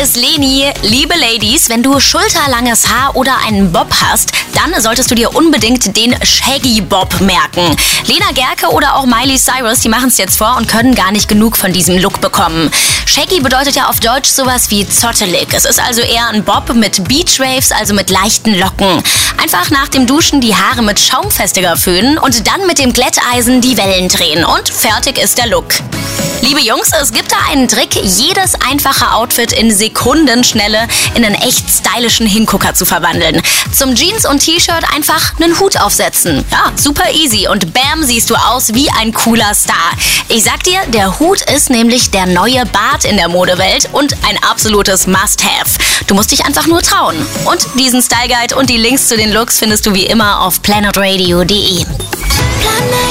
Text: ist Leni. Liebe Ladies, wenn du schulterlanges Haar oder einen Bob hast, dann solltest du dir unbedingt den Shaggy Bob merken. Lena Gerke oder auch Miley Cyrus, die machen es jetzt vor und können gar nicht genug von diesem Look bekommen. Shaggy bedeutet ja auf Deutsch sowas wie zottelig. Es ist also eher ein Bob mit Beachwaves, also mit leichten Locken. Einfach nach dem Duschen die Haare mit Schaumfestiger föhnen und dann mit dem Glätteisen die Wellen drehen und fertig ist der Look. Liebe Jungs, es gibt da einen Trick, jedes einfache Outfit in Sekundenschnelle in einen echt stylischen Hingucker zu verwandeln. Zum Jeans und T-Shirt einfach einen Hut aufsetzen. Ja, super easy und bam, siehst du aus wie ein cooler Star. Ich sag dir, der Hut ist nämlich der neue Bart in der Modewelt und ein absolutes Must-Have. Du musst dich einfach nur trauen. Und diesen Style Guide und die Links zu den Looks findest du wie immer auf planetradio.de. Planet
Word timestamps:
ist 0.00 0.16
Leni. 0.16 0.70
Liebe 0.82 1.14
Ladies, 1.16 1.68
wenn 1.68 1.82
du 1.82 1.98
schulterlanges 1.98 2.88
Haar 2.88 3.16
oder 3.16 3.36
einen 3.46 3.72
Bob 3.72 3.88
hast, 4.00 4.30
dann 4.54 4.80
solltest 4.80 5.10
du 5.10 5.14
dir 5.14 5.34
unbedingt 5.34 5.96
den 5.96 6.14
Shaggy 6.24 6.80
Bob 6.80 7.20
merken. 7.20 7.76
Lena 8.06 8.30
Gerke 8.32 8.72
oder 8.72 8.96
auch 8.96 9.06
Miley 9.06 9.38
Cyrus, 9.38 9.80
die 9.80 9.88
machen 9.88 10.08
es 10.08 10.18
jetzt 10.18 10.38
vor 10.38 10.56
und 10.56 10.68
können 10.68 10.94
gar 10.94 11.12
nicht 11.12 11.28
genug 11.28 11.56
von 11.56 11.72
diesem 11.72 11.98
Look 11.98 12.20
bekommen. 12.20 12.70
Shaggy 13.06 13.40
bedeutet 13.40 13.74
ja 13.74 13.88
auf 13.88 14.00
Deutsch 14.00 14.30
sowas 14.30 14.70
wie 14.70 14.88
zottelig. 14.88 15.48
Es 15.52 15.64
ist 15.64 15.80
also 15.80 16.00
eher 16.00 16.28
ein 16.28 16.44
Bob 16.44 16.72
mit 16.74 17.08
Beachwaves, 17.08 17.72
also 17.72 17.92
mit 17.94 18.10
leichten 18.10 18.58
Locken. 18.58 19.02
Einfach 19.42 19.70
nach 19.70 19.88
dem 19.88 20.06
Duschen 20.06 20.40
die 20.40 20.54
Haare 20.54 20.82
mit 20.82 21.00
Schaumfestiger 21.00 21.76
föhnen 21.76 22.18
und 22.18 22.46
dann 22.46 22.66
mit 22.66 22.78
dem 22.78 22.92
Glätteisen 22.92 23.60
die 23.60 23.76
Wellen 23.76 24.08
drehen 24.08 24.44
und 24.44 24.68
fertig 24.68 25.18
ist 25.18 25.38
der 25.38 25.48
Look. 25.48 25.74
Liebe 26.52 26.66
Jungs, 26.66 26.90
es 27.00 27.12
gibt 27.12 27.32
da 27.32 27.36
einen 27.50 27.66
Trick, 27.66 27.94
jedes 27.94 28.54
einfache 28.56 29.14
Outfit 29.14 29.54
in 29.54 29.74
Sekundenschnelle 29.74 30.86
in 31.14 31.24
einen 31.24 31.34
echt 31.34 31.64
stylischen 31.70 32.26
Hingucker 32.26 32.74
zu 32.74 32.84
verwandeln. 32.84 33.40
Zum 33.74 33.94
Jeans 33.94 34.28
und 34.28 34.40
T-Shirt 34.40 34.84
einfach 34.94 35.32
einen 35.40 35.58
Hut 35.58 35.80
aufsetzen. 35.80 36.44
Ja, 36.50 36.70
super 36.76 37.10
easy 37.14 37.48
und 37.48 37.72
bam, 37.72 38.02
siehst 38.02 38.28
du 38.28 38.34
aus 38.34 38.74
wie 38.74 38.90
ein 38.90 39.14
cooler 39.14 39.54
Star. 39.54 39.92
Ich 40.28 40.44
sag 40.44 40.62
dir, 40.64 40.78
der 40.88 41.18
Hut 41.18 41.40
ist 41.40 41.70
nämlich 41.70 42.10
der 42.10 42.26
neue 42.26 42.66
Bart 42.66 43.06
in 43.06 43.16
der 43.16 43.30
Modewelt 43.30 43.88
und 43.92 44.14
ein 44.28 44.36
absolutes 44.42 45.06
Must-Have. 45.06 45.78
Du 46.06 46.14
musst 46.14 46.32
dich 46.32 46.44
einfach 46.44 46.66
nur 46.66 46.82
trauen. 46.82 47.16
Und 47.46 47.66
diesen 47.78 48.02
Style 48.02 48.28
Guide 48.28 48.56
und 48.56 48.68
die 48.68 48.76
Links 48.76 49.08
zu 49.08 49.16
den 49.16 49.32
Looks 49.32 49.58
findest 49.58 49.86
du 49.86 49.94
wie 49.94 50.04
immer 50.04 50.42
auf 50.42 50.60
planetradio.de. 50.60 51.86
Planet 51.86 53.01